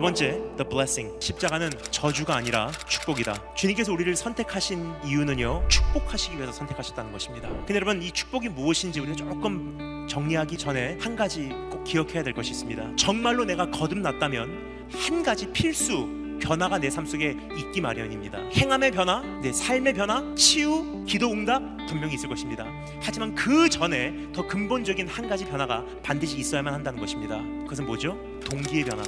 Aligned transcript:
번째, 0.00 0.40
the 0.56 0.68
blessing. 0.68 1.14
십자가는 1.20 1.70
저주가 1.90 2.36
아니라 2.36 2.70
축복이다. 2.88 3.54
주님께서 3.54 3.92
우리를 3.92 4.14
선택하신 4.16 4.92
이유는요, 5.04 5.66
축복하시기 5.68 6.36
위해서 6.36 6.52
선택하셨다는 6.52 7.12
것입니다. 7.12 7.48
근데 7.48 7.74
여러분, 7.74 8.02
이 8.02 8.10
축복이 8.10 8.48
무엇인지 8.48 9.00
우리가 9.00 9.16
조금 9.16 10.06
정리하기 10.08 10.56
전에 10.58 10.98
한 11.00 11.14
가지 11.16 11.50
꼭 11.70 11.84
기억해야 11.84 12.22
될 12.22 12.32
것이 12.32 12.50
있습니다. 12.52 12.96
정말로 12.96 13.44
내가 13.44 13.70
거듭났다면 13.70 14.88
한 14.92 15.22
가지 15.22 15.50
필수 15.52 16.08
변화가 16.40 16.78
내 16.78 16.88
삶 16.90 17.06
속에 17.06 17.36
있기 17.56 17.80
마련입니다. 17.80 18.38
행함의 18.52 18.90
변화, 18.90 19.20
내 19.42 19.52
삶의 19.52 19.94
변화, 19.94 20.34
치유, 20.34 21.04
기도 21.06 21.30
응답 21.30 21.62
분명히 21.88 22.14
있을 22.14 22.28
것입니다. 22.28 22.66
하지만 23.00 23.34
그 23.34 23.68
전에 23.68 24.12
더 24.32 24.44
근본적인 24.46 25.06
한 25.06 25.28
가지 25.28 25.44
변화가 25.44 25.84
반드시 26.02 26.38
있어야만 26.38 26.74
한다는 26.74 26.98
것입니다. 26.98 27.36
그것은 27.62 27.86
뭐죠? 27.86 28.18
동기의 28.44 28.84
변화. 28.84 29.04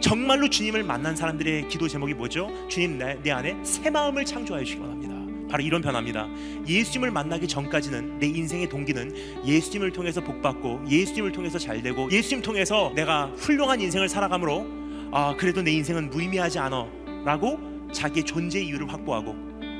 정말로 0.00 0.48
주님을 0.48 0.82
만난 0.82 1.14
사람들의 1.14 1.68
기도 1.68 1.86
제목이 1.88 2.14
뭐죠? 2.14 2.50
주님 2.68 2.98
내, 2.98 3.18
내 3.22 3.30
안에 3.30 3.56
새 3.64 3.90
마음을 3.90 4.24
창조하여 4.24 4.64
주시기 4.64 4.80
바랍니다. 4.80 5.12
바로 5.50 5.62
이런 5.62 5.82
변화입니다. 5.82 6.28
예수님을 6.66 7.10
만나기 7.10 7.46
전까지는 7.46 8.18
내 8.18 8.26
인생의 8.26 8.68
동기는 8.68 9.44
예수님을 9.44 9.92
통해서 9.92 10.20
복받고 10.22 10.84
예수님을 10.88 11.32
통해서 11.32 11.58
잘되고 11.58 12.10
예수님 12.10 12.42
통해서 12.42 12.90
내가 12.94 13.26
훌륭한 13.36 13.80
인생을 13.80 14.08
살아감으로 14.08 14.66
아 15.12 15.34
그래도 15.36 15.60
내 15.62 15.72
인생은 15.72 16.08
무의미하지 16.10 16.58
않아 16.58 16.86
라고 17.24 17.58
자기의 17.92 18.24
존재 18.24 18.60
이유를 18.60 18.90
확보하고 18.90 19.34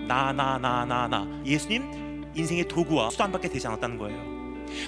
나 0.06 0.32
나 0.32 0.58
나 0.58 0.84
나 0.84 1.08
나 1.08 1.26
예수님 1.46 1.82
인생의 2.34 2.68
도구와 2.68 3.08
수단밖에 3.10 3.48
되지 3.48 3.66
않았다는 3.66 3.96
거예요. 3.96 4.32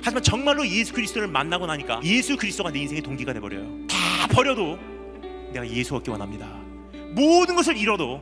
하지만 0.02 0.22
정말로 0.22 0.66
예수 0.66 0.92
그리스도를 0.92 1.28
만나고 1.28 1.66
나니까 1.66 2.00
예수 2.04 2.36
그리스도가 2.36 2.70
내 2.70 2.80
인생의 2.80 3.02
동기가 3.02 3.32
돼버려요. 3.32 3.86
다 3.88 4.26
버려도 4.28 4.78
내가 5.54 5.66
예수 5.68 5.94
얻기 5.94 6.10
원합니다. 6.10 6.46
모든 7.14 7.54
것을 7.54 7.76
잃어도 7.76 8.20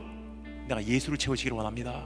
내가 0.67 0.83
예수를 0.85 1.17
채우시기를 1.17 1.57
원합니다. 1.57 2.05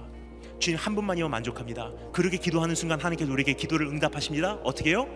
주님 0.60 0.80
한 0.80 0.96
분만이면 0.96 1.30
만족합니다. 1.30 1.92
그렇게 2.14 2.38
기도하는 2.38 2.74
순간 2.74 3.00
하나님께서 3.00 3.32
우리에게 3.32 3.54
기도를 3.54 3.88
응답하십니다. 3.88 4.54
어떻게 4.64 4.92
해요? 4.92 5.08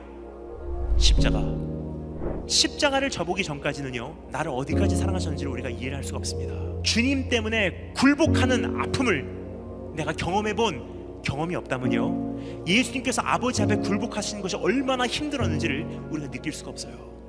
십자가. 0.97 1.39
십자가를 2.47 3.09
저보기 3.09 3.43
전까지는요 3.43 4.29
나를 4.31 4.51
어디까지 4.51 4.95
사랑하셨는지를 4.95 5.51
우리가 5.53 5.69
이해를 5.69 5.95
할 5.95 6.03
수가 6.03 6.17
없습니다 6.17 6.53
주님 6.83 7.29
때문에 7.29 7.93
굴복하는 7.95 8.81
아픔을 8.81 9.93
내가 9.95 10.11
경험해 10.11 10.55
본 10.55 11.21
경험이 11.23 11.55
없다면요 11.55 12.65
예수님께서 12.67 13.21
아버지 13.21 13.61
앞에 13.61 13.77
굴복하시는 13.77 14.41
것이 14.41 14.55
얼마나 14.55 15.05
힘들었는지를 15.07 15.85
우리가 16.09 16.31
느낄 16.31 16.51
수가 16.51 16.71
없어요 16.71 17.20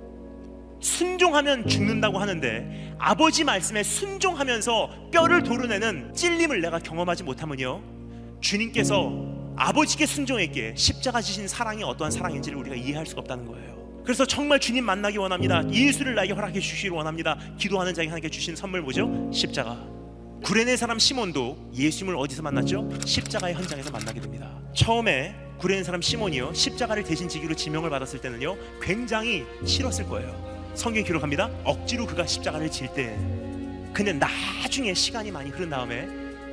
순종하면 0.83 1.67
죽는다고 1.67 2.19
하는데 2.19 2.95
아버지 2.99 3.45
말씀에 3.45 3.83
순종하면서 3.83 5.09
뼈를 5.13 5.43
도려내는 5.43 6.13
찔림을 6.15 6.61
내가 6.61 6.79
경험하지 6.79 7.23
못하면요 7.23 7.83
주님께서 8.41 9.13
아버지께 9.57 10.07
순종했기에 10.07 10.75
십자가 10.77 11.21
지신 11.21 11.47
사랑이 11.49 11.85
어떠한 11.85 12.11
사랑인지를 12.11 12.59
우리가 12.59 12.77
이해할 12.77 13.07
수가 13.07 13.21
없다는 13.21 13.47
거예요 13.47 13.73
그래서 14.05 14.27
정말 14.27 14.59
주님 14.59 14.85
만나기 14.85 15.17
원합니다. 15.19 15.63
예수를 15.71 16.17
나에게 16.17 16.33
허락해 16.33 16.59
주시기를 16.59 16.97
원합니다. 16.97 17.39
기도하는 17.57 17.95
자에게 17.95 18.09
하나님께 18.09 18.31
주신 18.31 18.57
선물 18.57 18.83
뭐죠? 18.83 19.31
십자가. 19.33 19.79
구레네 20.43 20.77
사람 20.77 20.99
시몬도 20.99 21.71
예수님을 21.73 22.17
어디서 22.19 22.43
만났죠? 22.43 22.89
십자가의 23.07 23.55
현장에서 23.55 23.93
만나게 23.93 24.21
됩니다. 24.21 24.61
처음에 24.75 25.37
구레네 25.59 25.85
사람 25.85 26.03
시몬이요 26.03 26.53
십자가를 26.53 27.05
대신 27.05 27.29
지기로 27.29 27.55
지명을 27.55 27.91
받았을 27.91 28.21
때는요 28.21 28.57
굉장히 28.83 29.45
싫었을 29.65 30.09
거예요. 30.09 30.52
성경 30.75 31.05
기록합니다. 31.05 31.51
억지로 31.65 32.07
그가 32.07 32.27
십자가를 32.27 32.71
질 32.71 32.89
때, 32.95 33.17
근데 33.93 34.13
나중에 34.13 34.95
시간이 34.95 35.31
많이 35.31 35.51
흐른 35.51 35.69
다음에 35.69 36.09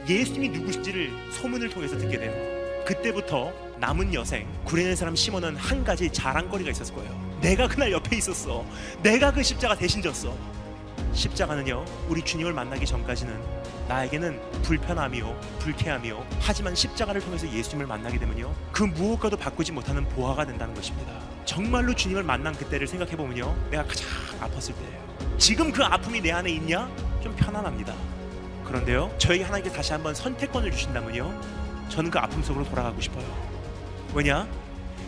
예수님이 0.08 0.50
누구신지를 0.50 1.12
소문을 1.32 1.70
통해서 1.70 1.98
듣게 1.98 2.18
돼요. 2.18 2.34
그때부터 2.86 3.54
남은 3.80 4.14
여생 4.14 4.48
구레네 4.66 4.96
사람 4.96 5.16
시몬은 5.16 5.56
한 5.56 5.84
가지 5.84 6.10
자랑거리가 6.12 6.72
있었을 6.72 6.96
거예요. 6.96 7.40
내가 7.42 7.68
그날 7.68 7.92
옆에 7.92 8.18
있었어. 8.18 8.66
내가 9.02 9.32
그 9.32 9.42
십자가 9.42 9.76
대신 9.76 10.02
졌어. 10.02 10.36
십자가는요, 11.14 11.86
우리 12.10 12.22
주님을 12.22 12.54
만나기 12.54 12.86
전까지는 12.86 13.34
나에게는 13.88 14.40
불편함이요, 14.64 15.40
불쾌함이요. 15.60 16.28
하지만 16.40 16.76
십자가를 16.76 17.22
통해서 17.22 17.52
예수님을 17.52 17.88
만나게 17.88 18.20
되면요, 18.20 18.54
그 18.72 18.84
무엇과도 18.84 19.38
바꾸지 19.38 19.72
못하는 19.72 20.08
보화가 20.10 20.46
된다는 20.46 20.74
것입니다. 20.74 21.29
정말로 21.50 21.96
주님을 21.96 22.22
만난 22.22 22.54
그때를 22.54 22.86
생각해 22.86 23.16
보면요, 23.18 23.56
내가 23.72 23.84
가장 23.84 24.08
아팠을 24.40 24.76
때예요. 24.76 25.38
지금 25.40 25.72
그 25.72 25.84
아픔이 25.84 26.22
내 26.22 26.32
안에 26.32 26.52
있냐? 26.52 26.88
좀 27.24 27.36
편안합니다. 27.36 27.92
그런데요, 28.66 29.12
저에게 29.18 29.46
하나님께 29.46 29.72
다시 29.72 29.92
한번 29.92 30.14
선택권을 30.14 30.70
주신다면요, 30.70 31.42
저는 31.90 32.12
그 32.12 32.20
아픔 32.20 32.44
속으로 32.44 32.66
돌아가고 32.66 33.02
싶어요. 33.02 33.26
왜냐? 34.14 34.48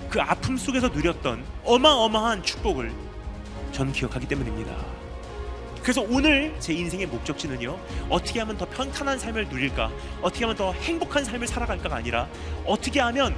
그 0.10 0.20
아픔 0.20 0.58
속에서 0.58 0.88
누렸던 0.88 1.46
어마어마한 1.64 2.42
축복을 2.42 2.92
저는 3.72 3.94
기억하기 3.94 4.28
때문입니다. 4.28 4.76
그래서 5.84 6.02
오늘 6.02 6.56
제 6.60 6.74
인생의 6.74 7.06
목적지는요, 7.06 7.78
어떻게 8.10 8.40
하면 8.40 8.58
더 8.58 8.68
평탄한 8.68 9.20
삶을 9.20 9.48
누릴까, 9.48 9.92
어떻게 10.24 10.46
하면 10.46 10.58
더 10.58 10.74
행복한 10.74 11.24
삶을 11.24 11.46
살아갈까가 11.46 11.98
아니라, 11.98 12.28
어떻게 12.66 13.00
하면 13.00 13.36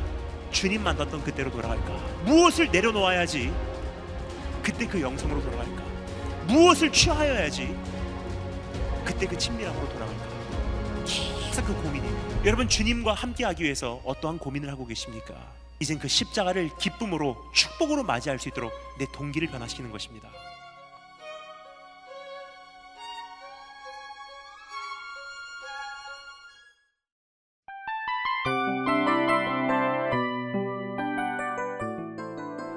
주님 0.54 0.84
만났던 0.84 1.24
그때로 1.24 1.52
돌아갈까, 1.52 1.92
무엇을 2.24 2.72
내려놓아야지 2.72 3.52
그때 4.62 4.88
그 4.88 5.02
영성으로 5.02 5.42
돌아갈까, 5.42 5.84
무엇을 6.48 6.92
취하여야지 6.92 7.76
그때 9.04 9.26
그 9.28 9.38
친밀함으로 9.38 9.90
돌아갈까. 9.90 10.24
계속 11.04 11.66
그 11.66 11.74
고민이. 11.82 12.08
여러분, 12.46 12.70
주님과 12.70 13.14
함께하기 13.14 13.64
위해서 13.64 14.02
어떠한 14.06 14.38
고민을 14.38 14.72
하고 14.72 14.86
계십니까? 14.88 15.36
이젠 15.80 16.00
그 16.00 16.08
십자가를 16.08 16.70
기쁨으로 16.80 17.36
축복으로 17.54 18.04
맞이할 18.04 18.40
수 18.40 18.48
있도록 18.50 18.72
내 18.98 19.06
동기를 19.12 19.50
변화시키는 19.50 19.92
것입니다. 19.92 20.30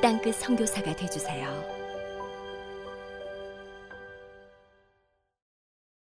땅끝 0.00 0.36
성교사가 0.36 0.94
되주세요 0.94 1.77